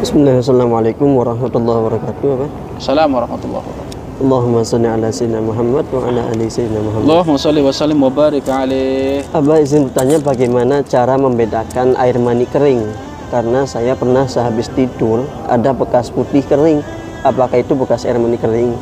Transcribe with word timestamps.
Bismillah, 0.00 0.40
Assalamualaikum 0.40 1.12
warahmatullahi 1.12 1.76
wabarakatuh. 1.84 2.28
Apa? 2.32 2.46
Assalamualaikum 2.80 3.20
warahmatullahi 3.20 3.64
wabarakatuh. 3.68 4.24
Allahumma 4.24 4.60
salli 4.64 4.88
ala 4.88 5.08
Sayyidina 5.12 5.40
Muhammad 5.44 5.84
wa 5.92 6.00
ala 6.08 6.20
ali 6.32 6.48
Sayyidina 6.48 6.80
Muhammad. 6.80 7.04
Allahumma 7.04 7.36
sholli 7.36 7.60
wa 7.60 7.68
sallim 7.68 8.00
wa 8.00 8.08
barik 8.08 8.48
alaih. 8.48 9.20
Abah 9.36 9.60
izin 9.60 9.92
bertanya 9.92 10.16
bagaimana 10.24 10.80
cara 10.88 11.20
membedakan 11.20 12.00
air 12.00 12.16
mani 12.16 12.48
kering? 12.48 12.80
Karena 13.28 13.68
saya 13.68 13.92
pernah 13.92 14.24
sehabis 14.24 14.72
tidur 14.72 15.28
ada 15.52 15.76
bekas 15.76 16.08
putih 16.08 16.48
kering. 16.48 16.80
Apakah 17.20 17.60
itu 17.60 17.76
bekas 17.76 18.08
air 18.08 18.16
mani 18.16 18.40
kering? 18.40 18.72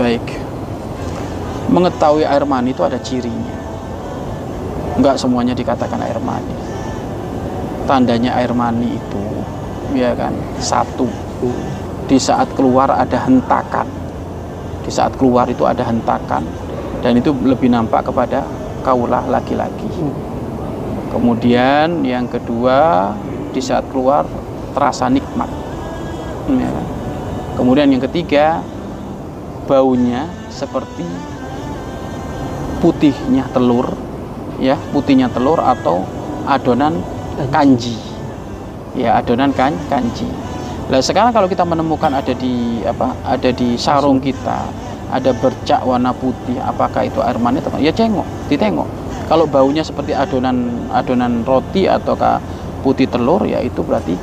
Baik. 0.00 0.24
Mengetahui 1.68 2.24
air 2.24 2.48
mani 2.48 2.72
itu 2.72 2.80
ada 2.80 2.96
cirinya. 2.96 3.52
Enggak 4.96 5.20
semuanya 5.20 5.52
dikatakan 5.52 6.00
air 6.00 6.16
mani. 6.24 6.56
Tandanya 7.84 8.40
air 8.40 8.56
mani 8.56 8.96
itu 8.96 9.20
ya 9.94 10.14
kan? 10.14 10.34
Satu. 10.58 11.06
Di 12.06 12.18
saat 12.18 12.50
keluar 12.58 12.90
ada 12.90 13.18
hentakan. 13.26 13.86
Di 14.82 14.90
saat 14.90 15.14
keluar 15.14 15.46
itu 15.46 15.62
ada 15.66 15.86
hentakan. 15.86 16.42
Dan 17.00 17.16
itu 17.20 17.32
lebih 17.32 17.70
nampak 17.70 18.10
kepada 18.10 18.44
kaulah 18.82 19.24
laki-laki. 19.30 19.88
Kemudian 21.10 22.02
yang 22.06 22.26
kedua 22.26 23.10
di 23.50 23.60
saat 23.62 23.86
keluar 23.90 24.26
terasa 24.74 25.10
nikmat. 25.10 25.48
Ya 26.50 26.66
kan? 26.66 26.86
kemudian 27.60 27.92
yang 27.92 28.00
ketiga 28.00 28.64
baunya 29.68 30.24
seperti 30.48 31.04
putihnya 32.80 33.44
telur 33.52 33.92
ya 34.56 34.80
putihnya 34.96 35.28
telur 35.28 35.60
atau 35.60 36.08
adonan 36.48 37.04
kanji 37.52 38.00
ya 38.96 39.18
adonan 39.20 39.50
kan 39.54 39.74
kanji. 39.90 40.26
Nah 40.90 40.98
sekarang 40.98 41.30
kalau 41.30 41.46
kita 41.46 41.62
menemukan 41.62 42.10
ada 42.10 42.34
di 42.34 42.82
apa 42.82 43.14
ada 43.22 43.50
di 43.54 43.78
sarung 43.78 44.18
kita 44.18 44.66
ada 45.10 45.30
bercak 45.34 45.82
warna 45.82 46.14
putih 46.14 46.58
apakah 46.62 47.06
itu 47.06 47.18
air 47.22 47.38
mani 47.38 47.62
atau 47.62 47.78
ya 47.78 47.94
cengok 47.94 48.26
ditengok. 48.50 48.88
Kalau 49.30 49.46
baunya 49.46 49.86
seperti 49.86 50.10
adonan 50.10 50.90
adonan 50.90 51.46
roti 51.46 51.86
ataukah 51.86 52.42
putih 52.80 53.06
telur 53.06 53.44
ya 53.44 53.60
itu 53.60 53.84
berarti 53.84 54.16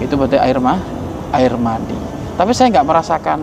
itu 0.00 0.14
berarti 0.16 0.36
air 0.40 0.60
mah 0.60 0.78
air 1.32 1.56
mani 1.56 1.96
tapi 2.36 2.52
saya 2.56 2.72
nggak 2.72 2.86
merasakan 2.88 3.40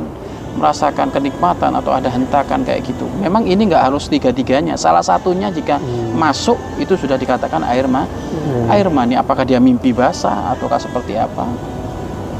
merasakan 0.57 1.13
kenikmatan 1.13 1.69
atau 1.71 1.93
ada 1.93 2.09
hentakan 2.09 2.65
kayak 2.65 2.81
gitu 2.83 3.05
memang 3.17 3.45
ini 3.45 3.69
nggak 3.69 3.87
harus 3.87 4.09
tiga-tiganya 4.09 4.73
salah 4.75 5.01
satunya 5.01 5.47
jika 5.47 5.77
Hmm. 5.77 6.17
masuk 6.17 6.57
itu 6.77 6.97
sudah 6.97 7.15
dikatakan 7.15 7.61
air 7.63 7.85
mah 7.85 8.03
Hmm. 8.03 8.65
air 8.67 8.89
mani 8.89 9.13
apakah 9.13 9.45
dia 9.45 9.61
mimpi 9.61 9.93
basah 9.93 10.51
ataukah 10.51 10.81
seperti 10.81 11.13
apa 11.13 11.45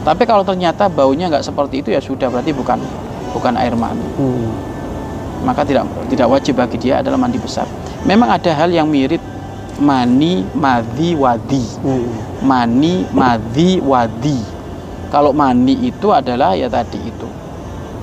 tapi 0.02 0.26
kalau 0.26 0.42
ternyata 0.42 0.90
baunya 0.90 1.30
nggak 1.30 1.46
seperti 1.46 1.86
itu 1.86 1.90
ya 1.94 2.02
sudah 2.02 2.28
berarti 2.28 2.52
bukan 2.52 2.82
bukan 3.32 3.54
air 3.56 3.78
mani 3.78 4.08
Hmm. 4.18 4.50
maka 5.46 5.62
tidak 5.62 5.86
tidak 6.10 6.28
wajib 6.28 6.58
bagi 6.58 6.82
dia 6.82 7.00
adalah 7.00 7.16
mandi 7.16 7.38
besar 7.38 7.70
memang 8.02 8.34
ada 8.34 8.50
hal 8.52 8.74
yang 8.74 8.90
mirip 8.90 9.22
mani 9.78 10.42
madhi 10.58 11.14
wadi 11.14 11.62
Hmm. 11.86 12.10
mani 12.42 13.06
madhi 13.14 13.78
wadi 13.78 14.42
kalau 15.08 15.32
mani 15.32 15.88
itu 15.88 16.12
adalah 16.12 16.52
ya 16.52 16.68
tadi 16.68 17.00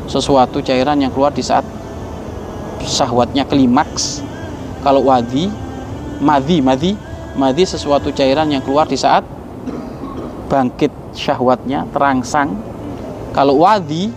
sesuatu 0.06 0.60
cairan 0.60 1.00
yang 1.00 1.12
keluar 1.12 1.32
di 1.32 1.40
saat 1.44 1.64
syahwatnya 2.84 3.48
klimaks. 3.48 4.20
Kalau 4.84 5.08
wadi 5.08 5.48
madhi 6.20 6.60
madhi 6.60 6.92
madhi 7.34 7.64
sesuatu 7.64 8.12
cairan 8.12 8.52
yang 8.52 8.60
keluar 8.60 8.84
di 8.84 8.96
saat 9.00 9.24
bangkit 10.48 10.92
syahwatnya 11.16 11.88
terangsang. 11.90 12.52
Kalau 13.32 13.64
wadi 13.64 14.12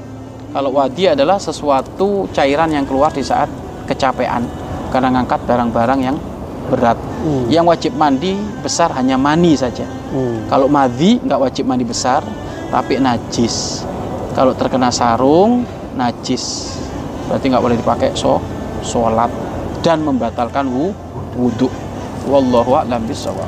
kalau 0.51 0.75
wadi 0.75 1.09
adalah 1.09 1.39
sesuatu 1.39 2.27
cairan 2.35 2.71
yang 2.71 2.85
keluar 2.87 3.11
di 3.11 3.23
saat 3.23 3.47
kecapean 3.87 4.43
karena 4.91 5.19
ngangkat 5.19 5.43
barang-barang 5.43 5.99
yang 6.03 6.17
berat. 6.67 6.99
Hmm. 7.17 7.47
yang 7.47 7.65
wajib 7.65 7.95
mandi 7.95 8.35
besar 8.59 8.91
hanya 8.93 9.15
mani 9.15 9.55
saja. 9.55 9.87
Hmm. 10.11 10.47
kalau 10.47 10.67
madhi 10.71 11.19
nggak 11.23 11.39
wajib 11.39 11.63
mandi 11.63 11.87
besar 11.87 12.23
tapi 12.67 12.99
najis. 12.99 13.87
Kalau 14.35 14.53
terkena 14.53 14.93
sarung 14.93 15.65
najis. 15.97 16.77
Berarti 17.27 17.49
nggak 17.49 17.63
boleh 17.65 17.77
dipakai 17.81 18.13
so 18.13 18.39
sholat 18.85 19.27
dan 19.81 20.05
membatalkan 20.05 20.69
wu- 20.69 20.95
wudhu 21.35 21.67
wallahu 22.29 22.77
a'lam 22.77 23.03
bishawab 23.03 23.47